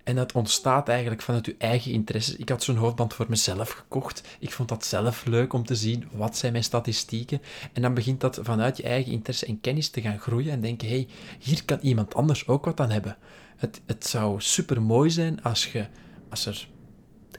[0.04, 2.36] En dat ontstaat eigenlijk vanuit uw eigen interesses.
[2.36, 4.22] Ik had zo'n hoofdband voor mezelf gekocht.
[4.38, 7.42] Ik vond dat zelf leuk om te zien wat zijn mijn statistieken.
[7.72, 10.88] En dan begint dat vanuit je eigen interesse en kennis te gaan groeien en denken,
[10.88, 13.16] hey, hier kan iemand anders ook wat aan hebben.
[13.56, 15.86] Het, het zou super mooi zijn als, je,
[16.28, 16.68] als, er,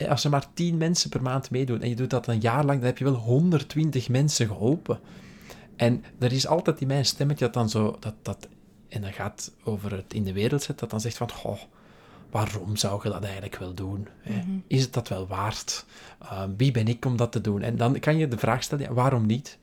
[0.10, 2.78] als er maar 10 mensen per maand meedoen en je doet dat een jaar lang,
[2.78, 5.00] dan heb je wel 120 mensen geholpen.
[5.76, 8.48] En er is altijd in mijn stemmetje dat dan zo, dat, dat,
[8.90, 11.60] en dat gaat over het in de wereld zetten, dat dan zegt van, goh,
[12.32, 14.08] waarom zou je dat eigenlijk wel doen?
[14.22, 14.36] hè?
[14.40, 14.50] Mhm.
[14.68, 15.86] Is het dat wel waard?
[16.24, 17.62] Uh, wie ben ik om dat te doen?
[17.62, 19.58] En dan kan je de vraag stellen, ja, waarom niet?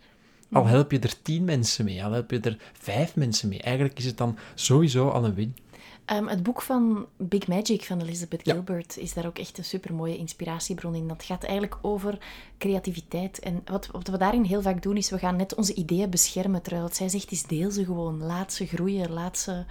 [0.52, 0.70] Al Mhm.
[0.70, 3.60] help je er tien mensen mee, al help je er vijf mensen mee.
[3.62, 5.56] Eigenlijk is het dan sowieso al een win.
[6.04, 8.52] Ehm, het boek van Big Magic van Elizabeth Ja.
[8.52, 11.08] Gilbert is daar ook echt een supermooie inspiratiebron in.
[11.08, 12.18] Dat gaat eigenlijk over
[12.58, 13.38] creativiteit.
[13.38, 16.62] En wat, wat we daarin heel vaak doen, is we gaan net onze ideeën beschermen.
[16.62, 18.22] Terwijl wat zij zegt, is deel ze gewoon.
[18.22, 19.64] Laat ze groeien, laat ze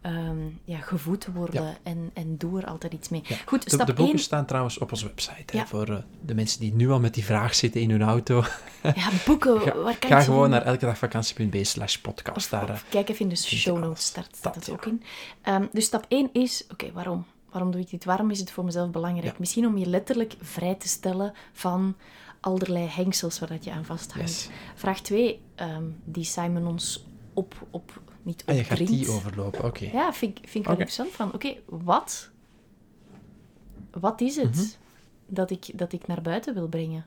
[0.00, 1.62] ehm, ja, gevoed worden.
[1.62, 1.76] Ja.
[1.82, 3.22] En, en doe er altijd iets mee.
[3.24, 3.36] Ja.
[3.46, 4.22] Goed, De, stap de boeken 1.
[4.22, 5.56] staan trouwens op onze website.
[5.56, 8.44] Hè, voor eh, de mensen die nu al met die vraag zitten in hun auto.
[8.82, 9.60] Ja, boeken.
[9.68, 12.36] Ga, waar kan ga gewoon naar elkedagvakantie.be slash podcast.
[12.36, 15.02] Of, Daar, eh, of kijk even in de show notes, staat, staat Dat, ook in.
[15.42, 17.24] Ehm, dus stap 1 is, oké, waarom?
[17.50, 18.04] Waarom doe ik dit?
[18.04, 19.38] Waarom is het voor mezelf belangrijk?
[19.38, 21.96] Misschien om je letterlijk vrij te stellen van
[22.40, 24.28] allerlei hengsels waar dat je aan vasthangt.
[24.28, 24.48] Yes.
[24.74, 25.40] Vraag 2,
[26.04, 29.84] die Simon ons op, op niet Ah, je gaat die overlopen, oké.
[29.92, 30.82] Ja, vind, ik- vind ik wel Oké.
[30.84, 31.10] interessant.
[31.10, 32.30] Van, oké, wat?
[33.90, 34.64] Wat is het Mhm.
[35.26, 37.06] dat, ik, dat ik naar buiten wil brengen?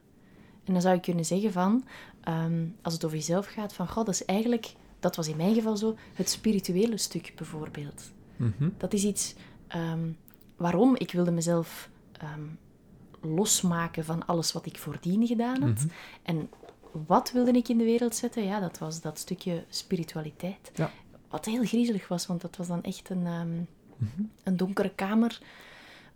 [0.63, 1.85] En dan zou je kunnen zeggen van,
[2.23, 5.53] ehm, als het over jezelf gaat, van, god, dat is eigenlijk, dat was in mijn
[5.53, 8.11] geval zo, het spirituele stuk bijvoorbeeld.
[8.35, 8.69] Mhm.
[8.77, 9.35] Dat is iets
[9.67, 10.09] ehm,
[10.55, 12.41] waarom ik wilde mezelf ehm,
[13.35, 15.69] losmaken van alles wat ik voordien gedaan had.
[15.83, 15.87] Mhm.
[16.23, 16.49] En
[17.07, 18.43] wat wilde ik in de wereld zetten?
[18.45, 20.71] Ja, dat was dat stukje spiritualiteit.
[20.75, 20.91] Ja.
[21.31, 23.55] Wat heel griezelig was, want dat was dan echt een, ehm,
[23.97, 24.21] Mhm.
[24.43, 25.41] een donkere kamer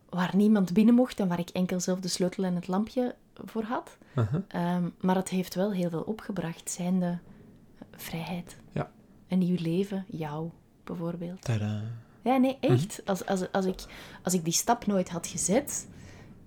[0.09, 3.63] waar niemand binnen mocht en waar ik enkel zelf de sleutel en het lampje voor
[3.63, 3.97] had.
[4.47, 7.17] Ehm, maar het heeft wel heel veel opgebracht, zijnde
[7.95, 8.57] vrijheid.
[8.71, 8.91] Ja.
[9.27, 10.49] Een nieuw leven, jou
[10.83, 11.45] bijvoorbeeld.
[12.21, 12.71] Ja, nee, Mhm.
[12.73, 13.01] echt.
[13.05, 13.83] Als, als, als, ik,
[14.23, 15.87] als ik die stap nooit had gezet,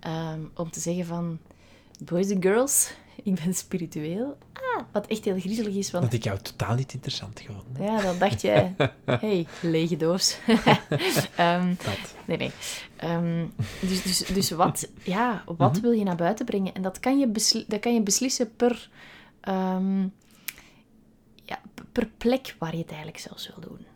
[0.00, 1.38] ehm, om te zeggen van...
[2.04, 4.38] Boys and girls, ik ben spiritueel.
[4.54, 7.82] Ja, wat echt heel griezelig is, want Dat ik jou totaal niet interessant gevonden.
[7.82, 10.38] ja, dan dacht jij, hey, lege doos.
[11.36, 12.14] Ehm, Dat.
[12.24, 12.50] nee, nee.
[12.96, 13.46] Ehm,
[13.80, 15.80] dus, dus, dus wat, ja, wat Mhm.
[15.80, 16.74] wil je naar buiten brengen?
[16.74, 18.90] En dat kan je, dat kan je beslissen per,
[19.40, 20.00] ehm,
[21.44, 21.60] ja,
[21.92, 23.86] per plek waar je het eigenlijk zelfs wil doen.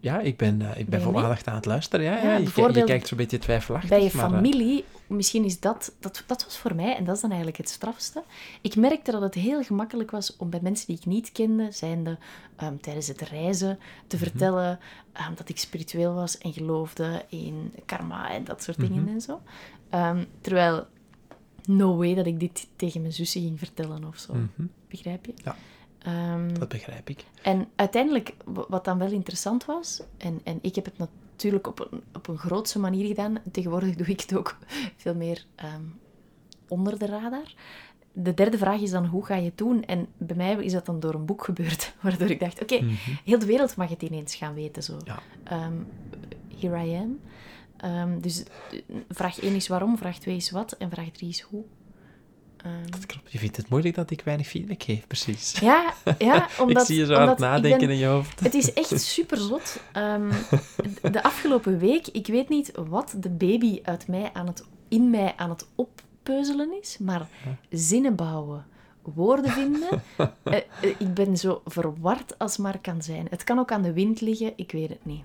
[0.00, 2.04] Ja, ik ben, eh, ik ben Ben je aandacht aan het luisteren.
[2.04, 3.90] Ja, Ja, ja, je, je kijkt zo'n beetje twijfelachtig.
[3.90, 6.22] Bij je eh, familie, misschien is dat, dat...
[6.26, 8.22] Dat was voor mij, en dat is dan eigenlijk het strafste.
[8.60, 12.18] Ik merkte dat het heel gemakkelijk was om bij mensen die ik niet kende, zijnde
[12.56, 14.24] ehm, tijdens het reizen, te Mhm.
[14.24, 14.78] vertellen
[15.12, 19.12] ehm, dat ik spiritueel was en geloofde in karma en dat soort dingen Mhm.
[19.12, 19.40] en zo.
[19.90, 20.86] Ehm, terwijl,
[21.64, 24.32] no way dat ik dit tegen mijn zussen ging vertellen of zo.
[24.32, 25.32] mhm, Begrijp je?
[25.44, 25.56] Ja.
[26.58, 27.24] Dat begrijp ik.
[27.42, 32.02] en uiteindelijk, wat dan wel interessant was, en, en ik heb het natuurlijk op een,
[32.12, 34.56] op een grootse manier gedaan, tegenwoordig doe ik het ook
[34.96, 35.82] veel meer ehm,
[36.68, 37.54] onder de radar.
[38.12, 39.84] De derde vraag is dan, hoe ga je het doen?
[39.84, 42.94] En bij mij is dat dan door een boek gebeurd, waardoor ik dacht, oké, Mhm.
[43.24, 44.82] heel de wereld mag het ineens gaan weten.
[44.82, 44.96] Zo.
[45.04, 45.18] Ja.
[45.44, 45.72] Ehm,
[46.60, 47.20] here I am.
[47.76, 51.40] Ehm, dus eh, vraag 1 is waarom, vraag 2 is wat en vraag 3 is
[51.40, 51.64] hoe.
[52.64, 53.32] Ehm, Dat klopt.
[53.32, 55.58] Je vindt het moeilijk dat ik weinig feedback geef, precies.
[55.58, 56.82] ja, ja, omdat...
[56.82, 58.40] ik zie je zo aan het nadenken ben- in je hoofd.
[58.40, 59.80] Het is echt super zot.
[61.12, 65.32] de afgelopen week, ik weet niet wat de baby uit mij aan het, in mij
[65.36, 67.28] aan het oppeuzelen is, maar
[67.70, 68.66] zinnen bouwen,
[69.02, 69.88] woorden vinden.
[70.42, 70.62] eh, eh,
[70.98, 73.26] ik ben zo verward als maar kan zijn.
[73.30, 75.24] Het kan ook aan de wind liggen, ik weet het niet.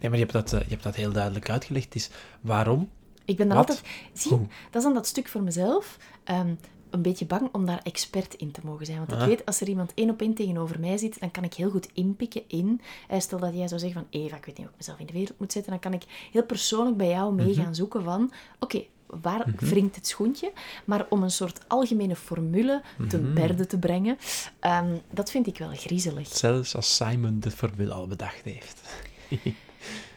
[0.00, 1.84] Nee, maar je hebt dat, eh, je hebt dat heel duidelijk uitgelegd.
[1.84, 2.88] Het is waarom?
[3.24, 3.68] Ik ben dan Wat?
[3.68, 3.86] altijd...
[4.12, 4.30] Zie,
[4.70, 5.96] dat is dan dat stuk voor mezelf.
[6.24, 6.54] ehm,
[6.90, 8.98] een beetje bang om daar expert in te mogen zijn.
[8.98, 9.26] Want ik Ah.
[9.26, 11.88] weet, als er iemand één op één tegenover mij zit, dan kan ik heel goed
[11.92, 12.80] inpikken in...
[13.08, 15.06] eh, Stel dat jij zou zeggen van, Eva, ik weet niet hoe ik mezelf in
[15.06, 17.62] de wereld moet zetten, dan kan ik heel persoonlijk bij jou mee Mhm.
[17.62, 18.32] gaan zoeken van...
[18.58, 20.52] Oké, waar wringt het schoentje?
[20.84, 24.18] Maar om een soort algemene formule te berde te brengen,
[24.60, 26.28] ehm, dat vind ik wel griezelig.
[26.36, 28.80] Zelfs als Simon de formule al bedacht heeft.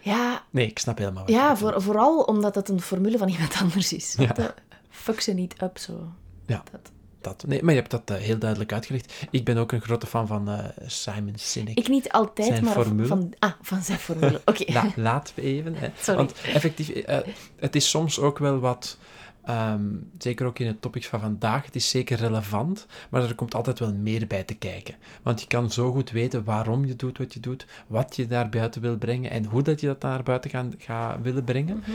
[0.05, 3.55] Ja, Nee, ik snap helemaal wat ja voor, vooral omdat het een formule van iemand
[3.61, 4.15] anders is.
[4.17, 4.53] Ja.
[4.89, 6.11] Fuck ze niet up, zo.
[6.45, 6.63] Ja.
[6.71, 6.91] Dat.
[7.21, 7.43] Dat.
[7.47, 9.13] Nee, maar je hebt dat eh, heel duidelijk uitgelegd.
[9.31, 11.77] Ik ben ook een grote fan van eh, Simon Sinek.
[11.77, 13.07] Ik niet altijd, Zijn maar formule?
[13.07, 13.33] van...
[13.39, 14.41] Ah, van zijn formule.
[14.45, 14.71] Oké.
[14.73, 15.75] La, laten we even.
[15.75, 15.89] Hè.
[16.01, 16.17] Sorry.
[16.17, 17.19] Want effectief, eh,
[17.55, 18.97] het is soms ook wel wat,
[19.45, 19.85] ehm,
[20.17, 23.79] zeker ook in het topic van vandaag, het is zeker relevant, maar er komt altijd
[23.79, 24.95] wel meer bij te kijken.
[25.21, 28.49] Want je kan zo goed weten waarom je doet wat je doet, wat je daar
[28.49, 31.77] buiten wil brengen en hoe dat je dat naar buiten gaat willen brengen.
[31.77, 31.91] Mhm.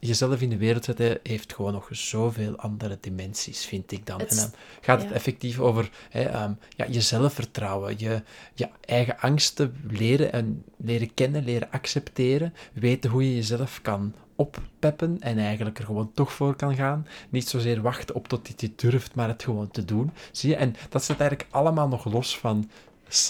[0.00, 4.20] Jezelf in de wereld zetten heeft gewoon nog zoveel andere dimensies, vind ik dan.
[4.20, 8.22] En dan gaat het effectief over hè, ehm, ja, je zelfvertrouwen, je,
[8.54, 15.16] je eigen angsten leren en leren kennen, leren accepteren, weten hoe je jezelf kan oppeppen
[15.20, 17.06] en eigenlijk er gewoon toch voor kan gaan.
[17.28, 20.10] Niet zozeer wachten op tot je het durft, maar het gewoon te doen.
[20.32, 20.56] Zie je?
[20.56, 22.70] En dat zit eigenlijk allemaal nog los van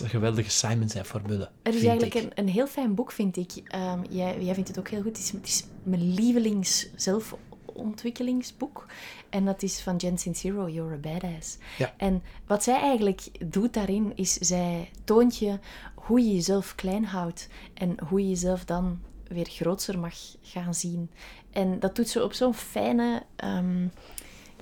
[0.05, 1.51] geweldige Simon zijn formule.
[1.63, 3.51] Er is eigenlijk een, een heel fijn boek, vind ik.
[3.65, 5.17] Ehm, jij, jij vindt het ook heel goed.
[5.17, 8.87] Het is, het is mijn lievelings zelfontwikkelingsboek.
[9.31, 11.59] En dat is van Jen Sincero, You're a Badass.
[11.79, 11.95] Ja.
[11.97, 15.59] En wat zij eigenlijk doet daarin, is zij toont je
[15.95, 17.49] hoe je jezelf klein houdt.
[17.75, 21.11] En hoe je jezelf dan weer groter mag gaan zien.
[21.51, 23.23] En dat doet ze op zo'n fijne...
[23.37, 23.87] ehm,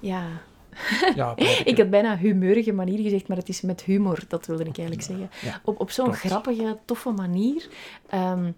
[0.00, 0.26] ja,
[1.14, 4.78] Ja, ik had bijna humeurige manier gezegd, maar het is met humor, dat wilde ik
[4.78, 5.30] eigenlijk zeggen.
[5.42, 7.68] Ja, op op zo'n grappige, toffe manier,
[8.08, 8.52] ehm,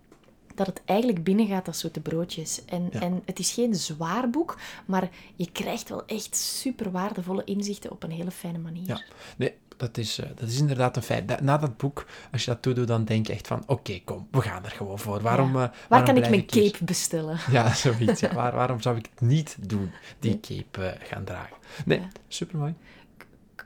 [0.55, 2.65] dat het eigenlijk binnengaat als zoete broodjes.
[2.65, 3.01] En, Ja.
[3.01, 8.03] en het is geen zwaar boek, maar je krijgt wel echt super waardevolle inzichten op
[8.03, 8.87] een hele fijne manier.
[8.87, 9.01] Ja,
[9.37, 11.41] nee, dat is, eh, dat is inderdaad een feit.
[11.41, 14.41] Na dat boek, als je dat toedoet, dan denk je echt van, oké, kom, we
[14.41, 15.21] gaan er gewoon voor.
[15.21, 15.63] Waarom, Ja.
[15.65, 16.71] eh, Waar waarom kan ik mijn hier?
[16.71, 17.39] cape bestellen?
[17.51, 18.21] Ja, zoiets.
[18.21, 18.35] Ja.
[18.41, 21.57] Waar, waarom zou ik het niet doen, die cape eh, gaan dragen?
[21.85, 22.09] Nee, Ja.
[22.29, 22.75] supermooi.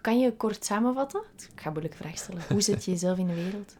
[0.00, 1.22] Kan je kort samenvatten?
[1.36, 2.42] Ik ga een moeilijke vraag stellen.
[2.48, 3.76] Hoe zet je jezelf in de wereld?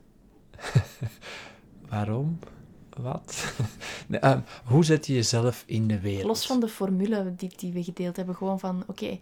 [1.89, 2.39] Waarom?
[2.97, 3.53] Wat?
[4.09, 6.27] nee, ehm, hoe zet je jezelf in de wereld?
[6.27, 9.19] Los van de formule die, die we gedeeld hebben, gewoon van, oké,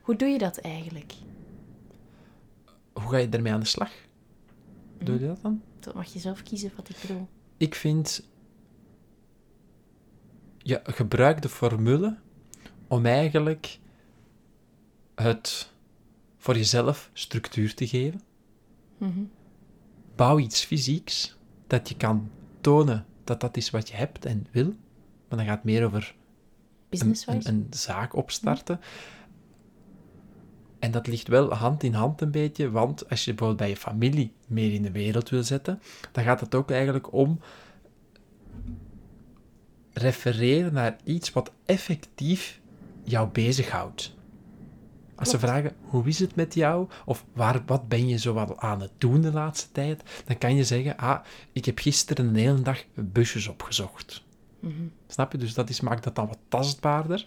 [0.00, 1.12] hoe doe je dat eigenlijk?
[3.00, 3.90] Hoe ga je ermee aan de slag?
[4.98, 5.22] Doe Mhm.
[5.24, 5.62] je dat dan?
[5.80, 7.28] Dat mag je zelf kiezen wat ik bedoel.
[7.56, 8.28] Ik vind...
[10.58, 12.16] Je gebruikt de formule
[12.86, 13.78] om eigenlijk
[15.14, 15.72] het
[16.36, 18.20] voor jezelf structuur te geven.
[18.98, 19.20] Mhm.
[20.16, 22.30] Bouw iets fysieks dat je kan
[22.60, 24.66] tonen dat dat is wat je hebt en wil.
[25.28, 26.14] Maar dan gaat het meer over
[26.90, 28.80] een, een, een zaak opstarten.
[30.78, 33.76] En dat ligt wel hand in hand een beetje, want als je bijvoorbeeld bij je
[33.76, 37.40] familie meer in de wereld wil zetten, dan gaat het ook eigenlijk om
[39.92, 42.60] refereren naar iets wat effectief
[43.02, 44.16] jou bezighoudt.
[45.14, 46.88] Als ze vragen, hoe is het met jou?
[47.04, 50.02] Of waar, wat ben je zo wat aan het doen de laatste tijd?
[50.24, 54.24] Dan kan je zeggen, ah, ik heb gisteren een hele dag busjes opgezocht.
[54.60, 54.72] Mhm.
[55.06, 55.38] Snap je?
[55.38, 57.26] Dus dat is, maakt dat dan wat tastbaarder.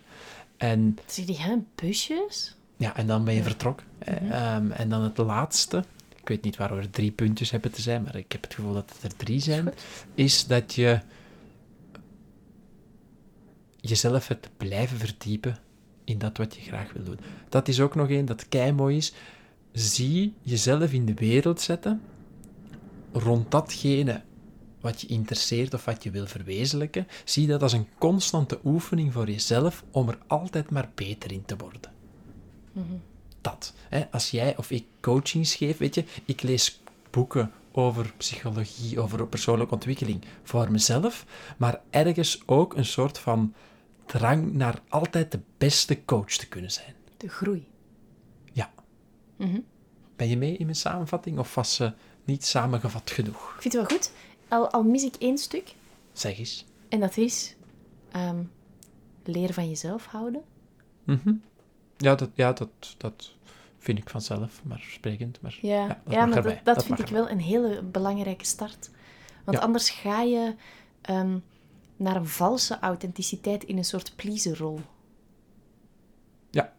[0.57, 2.55] En, Zeg die, hè, busjes?
[2.81, 3.87] Ja, en dan ben je vertrokken.
[3.99, 4.31] Mhm.
[4.31, 5.83] Ehm, en dan het laatste,
[6.15, 8.73] ik weet niet waarom er drie puntjes hebben te zijn, maar ik heb het gevoel
[8.73, 9.73] dat het er drie zijn, goed.
[10.15, 10.99] is dat je
[13.79, 15.57] jezelf hebt blijven verdiepen
[16.03, 17.19] in dat wat je graag wil doen.
[17.49, 19.13] Dat is ook nog één dat kei mooi is.
[19.71, 22.01] Zie jezelf in de wereld zetten
[23.11, 24.21] rond datgene
[24.79, 27.07] wat je interesseert of wat je wil verwezenlijken.
[27.25, 31.55] Zie dat als een constante oefening voor jezelf om er altijd maar beter in te
[31.57, 31.99] worden.
[33.41, 33.73] Dat.
[33.89, 34.07] Hè?
[34.11, 39.73] Als jij of ik coachings geef, weet je, ik lees boeken over psychologie, over persoonlijke
[39.73, 41.25] ontwikkeling voor mezelf,
[41.57, 43.53] maar ergens ook een soort van
[44.05, 46.95] drang naar altijd de beste coach te kunnen zijn.
[47.17, 47.67] De groei.
[48.53, 48.71] Ja.
[49.35, 49.59] Mhm.
[50.15, 53.53] Ben je mee in mijn samenvatting of was ze niet samengevat genoeg?
[53.55, 54.11] Ik vind het wel goed.
[54.47, 55.75] Al, al mis ik één stuk.
[56.13, 56.65] Zeg eens.
[56.89, 57.55] En dat is
[58.11, 58.43] ehm,
[59.23, 60.41] leren van jezelf houden.
[61.03, 61.33] Mhm.
[62.01, 63.31] Ja, dat, ja dat, dat
[63.77, 65.41] vind ik vanzelf, maar sprekend.
[65.41, 68.45] Maar, Ja, dat ja, mag maar dat, dat, Dat vind ik wel een hele belangrijke
[68.45, 68.89] start.
[69.43, 69.63] Want Ja.
[69.63, 70.55] anders ga je
[71.01, 71.37] ehm,
[71.95, 74.79] naar een valse authenticiteit in een soort pleaserrol.
[76.49, 76.73] Ja.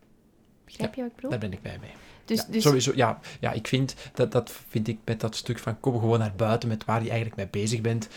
[0.65, 1.31] Begrijp je wat ik bedoel?
[1.31, 1.91] Daar ben ik bij mee.
[2.25, 5.59] Dus, ja, dus Sowieso, ja, ja, ik vind dat, dat vind ik met dat stuk
[5.59, 8.09] van kom gewoon naar buiten met waar je eigenlijk mee bezig bent.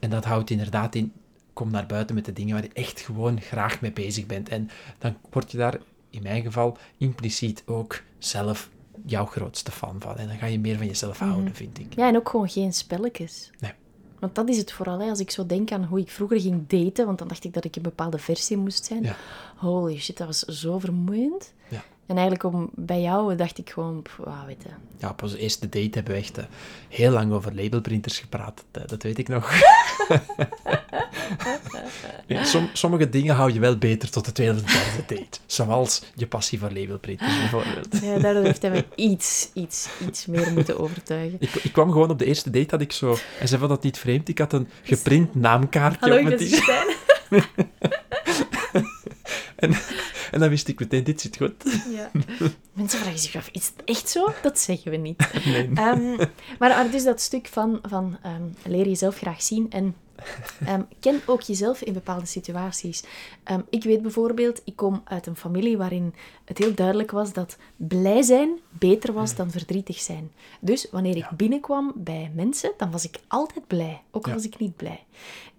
[0.00, 1.12] En dat houdt inderdaad in,
[1.52, 4.48] kom naar buiten met de dingen waar je echt gewoon graag mee bezig bent.
[4.48, 5.78] En dan word je daar,
[6.14, 8.70] in mijn geval, impliciet ook zelf
[9.06, 10.16] jouw grootste fan van.
[10.16, 11.94] En dan ga je meer van jezelf houden, vind ik.
[11.96, 13.50] Ja, en ook gewoon geen spelletjes.
[13.60, 13.72] Nee.
[14.18, 14.98] Want dat is het vooral.
[14.98, 15.08] Hè.
[15.08, 17.64] Als ik zo denk aan hoe ik vroeger ging daten, want dan dacht ik dat
[17.64, 19.02] ik een bepaalde versie moest zijn.
[19.02, 19.16] Ja.
[19.56, 21.52] Holy shit, dat was zo vermoeiend.
[21.68, 21.84] Ja.
[22.06, 24.68] En eigenlijk om, bij jou dacht ik gewoon, ah, weet je.
[24.98, 26.44] Ja, op onze eerste date hebben we echt eh,
[26.88, 28.64] heel lang over labelprinters gepraat.
[28.70, 29.52] Dat, dat weet ik nog.
[32.26, 35.38] Ja, som- sommige dingen hou je wel beter tot de tweede of de derde date.
[35.46, 38.00] Zoals je passie voor labelprinters bijvoorbeeld.
[38.02, 41.36] Ja, daardoor heeft hij me iets, iets, iets meer moeten overtuigen.
[41.40, 43.16] Ik, ik kwam gewoon op de eerste date, had ik zo...
[43.40, 44.28] En ze vond dat niet vreemd.
[44.28, 46.50] Ik had een geprint naamkaartje Hallo, op ik mijn.
[46.50, 46.94] Stijn.
[49.56, 49.70] En,
[50.30, 51.54] en dan wist ik meteen, dit zit goed.
[51.90, 52.10] Ja.
[52.72, 54.32] Mensen vragen zich af, is het echt zo?
[54.42, 55.28] Dat zeggen we niet.
[55.44, 55.70] Nee.
[55.74, 56.26] Ehm,
[56.58, 59.94] maar, is dat stuk van, van ehm, leer jezelf graag zien en
[60.66, 63.02] ehm, ken ook jezelf in bepaalde situaties.
[63.70, 68.22] Ik weet bijvoorbeeld, ik kom uit een familie waarin het heel duidelijk was dat blij
[68.22, 70.30] zijn beter was dan verdrietig zijn.
[70.60, 74.36] Dus wanneer ik binnenkwam bij mensen, dan was ik altijd blij, ook al Ja.
[74.36, 75.04] was ik niet blij.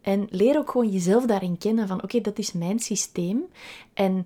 [0.01, 3.43] En leer ook gewoon jezelf daarin kennen van, oké, dat is mijn systeem.
[3.93, 4.25] En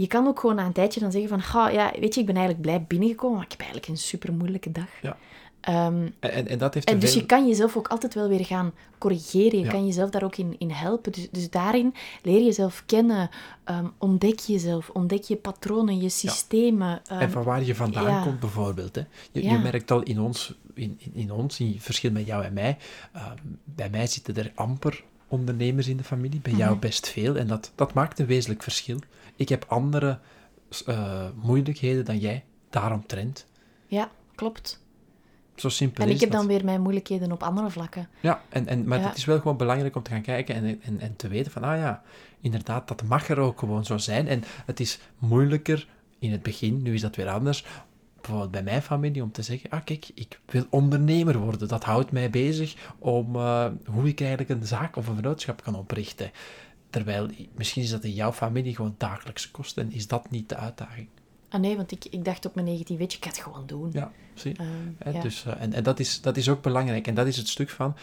[0.00, 2.26] je kan ook gewoon na een tijdje dan zeggen van, "Ga, ja, weet je, ik
[2.26, 4.88] ben eigenlijk blij binnengekomen, maar ik heb eigenlijk een super moeilijke dag.
[5.02, 5.16] Ja.
[5.60, 8.28] Ehm, En, en, en dat heeft en dus veel- je kan jezelf ook altijd wel
[8.28, 9.58] weer gaan corrigeren.
[9.58, 9.70] Je Ja.
[9.70, 11.12] kan jezelf daar ook in, in helpen.
[11.12, 13.30] Dus, dus daarin leer jezelf kennen.
[13.64, 14.88] ehm, ontdek jezelf.
[14.90, 17.00] Ontdek je patronen, je systemen.
[17.06, 18.22] ehm, En van waar je vandaan ja.
[18.22, 18.94] komt, bijvoorbeeld.
[18.94, 19.02] Hè.
[19.32, 19.52] Je, Ja.
[19.52, 22.76] je merkt al in ons, in, in, in ons, in verschil met jou en mij.
[23.64, 26.60] bij mij zitten er amper ondernemers in de familie, bij Mhm.
[26.60, 27.36] jou best veel.
[27.36, 28.98] En dat, dat maakt een wezenlijk verschil.
[29.40, 30.18] Ik heb andere
[30.86, 33.46] eh, moeilijkheden dan jij, daaromtrent.
[33.86, 34.82] ja, klopt.
[35.54, 38.08] Zo simpel En ik heb dan weer mijn moeilijkheden op andere vlakken.
[38.20, 39.08] Ja, en, en, maar Ja.
[39.08, 41.62] het is wel gewoon belangrijk om te gaan kijken en, en, en te weten van,
[41.62, 42.02] ah ja,
[42.40, 44.28] inderdaad, dat mag er ook gewoon zo zijn.
[44.28, 47.64] En het is moeilijker in het begin, nu is dat weer anders,
[48.20, 51.68] bijvoorbeeld bij mijn familie, om te zeggen, ah kijk, ik wil ondernemer worden.
[51.68, 55.74] Dat houdt mij bezig om eh, hoe ik eigenlijk een zaak of een vennootschap kan
[55.74, 56.30] oprichten.
[56.90, 60.56] Terwijl, misschien is dat in jouw familie gewoon dagelijkse kosten en is dat niet de
[60.56, 61.08] uitdaging.
[61.48, 63.66] Ah nee, want ik, ik dacht op mijn 19, weet je, ik ga het gewoon
[63.66, 63.90] doen.
[63.92, 64.58] Ja, zie je?
[65.02, 65.22] Ehm, ja.
[65.22, 67.06] Dus, eh, en en dat, is, dat is ook belangrijk.
[67.06, 67.94] En dat is het stuk van,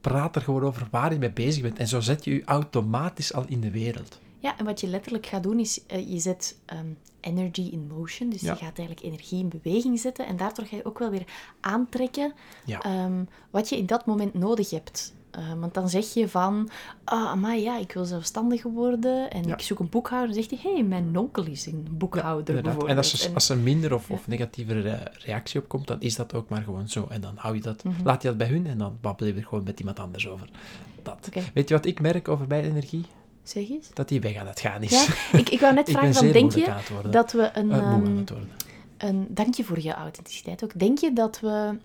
[0.00, 1.78] praat er gewoon over waar je mee bezig bent.
[1.78, 4.18] En zo zet je je automatisch al in de wereld.
[4.38, 6.86] Ja, en wat je letterlijk gaat doen is, eh, je zet ehm,
[7.20, 8.30] energy in motion.
[8.30, 8.52] Dus Ja.
[8.52, 10.26] je gaat eigenlijk energie in beweging zetten.
[10.26, 11.24] En daardoor ga je ook wel weer
[11.60, 12.32] aantrekken
[12.64, 12.80] Ja.
[12.82, 15.14] ehm, wat je in dat moment nodig hebt.
[15.32, 16.68] Eh, want dan zeg je van,
[17.04, 19.52] ah, maar ja, ik wil zelfstandig worden en Ja.
[19.54, 20.34] ik zoek een boekhouder.
[20.34, 22.90] Dan zegt hij, hé, hey, mijn onkel is een boekhouder bijvoorbeeld.
[22.90, 24.14] En als er, als er minder of, Ja.
[24.14, 27.06] of negatieve re- reactie op komt, dan is dat ook maar gewoon zo.
[27.10, 28.02] En dan hou je dat, Mhm.
[28.04, 30.48] laat je dat bij hun en dan babbel je er gewoon met iemand anders over.
[31.02, 31.28] Dat.
[31.54, 33.04] Weet je wat ik merk over mijn energie?
[33.42, 33.90] Zeg eens.
[33.94, 34.90] Dat die weg aan het gaan is.
[35.06, 36.74] Ja, ik, ik wou net vragen, van, denk je
[37.10, 37.70] dat we een...
[37.70, 38.48] Eh, moe aan ehm, het worden.
[38.98, 40.78] een dank je voor je authenticiteit ook.
[40.78, 41.78] Denk je dat we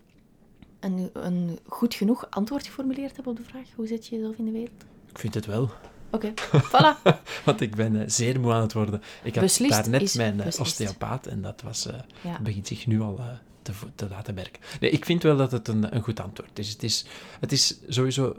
[0.80, 4.46] een, een goed genoeg antwoord geformuleerd hebben op de vraag hoe zet je jezelf in
[4.46, 4.86] de wereld?
[5.10, 5.70] Ik vind het wel.
[6.12, 7.12] Oké, voilà.
[7.46, 9.02] Want ik ben eh, zeer moe aan het worden.
[9.24, 12.40] Ik had Beslist daarnet mijn eh, osteopaat en dat was, eh, Ja.
[12.42, 13.20] begint zich nu al
[13.62, 14.62] te, te laten merken.
[14.80, 16.70] Nee, ik vind wel dat het een, een goed antwoord is.
[16.70, 17.06] Het, is.
[17.40, 18.36] het is sowieso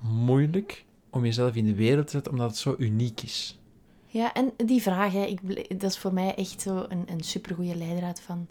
[0.00, 3.58] moeilijk om jezelf in de wereld te zetten, omdat het zo uniek is.
[4.06, 5.40] Ja, en die vraag, hè, ik,
[5.80, 8.48] dat is voor mij echt zo een, een supergoeie leidraad van...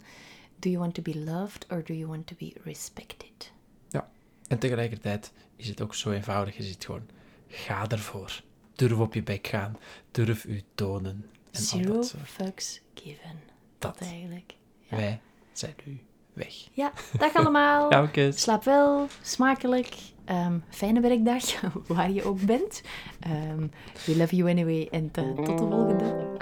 [0.58, 3.52] Do you want to be loved or do you want to be respected?
[4.48, 6.56] En tegelijkertijd is het ook zo eenvoudig.
[6.56, 7.06] Je zit gewoon,
[7.48, 8.42] ga ervoor.
[8.74, 9.76] Durf op je bek gaan.
[10.10, 11.26] Durf u tonen.
[11.50, 12.28] En al Zero dat soort.
[12.28, 13.40] fucks given.
[13.78, 14.08] Dat Dat.
[14.08, 14.54] eigenlijk.
[14.80, 14.96] Ja.
[14.96, 15.20] Wij
[15.52, 16.00] zijn nu
[16.32, 16.54] weg.
[16.72, 17.90] Ja, dag allemaal.
[17.92, 18.32] Ja, oké.
[18.32, 19.94] Slaap wel, smakelijk.
[20.24, 21.44] Ehm, fijne werkdag,
[21.86, 22.82] waar je ook bent.
[23.20, 23.66] Ehm,
[24.06, 26.34] we love you anyway en eh, tot de volgende.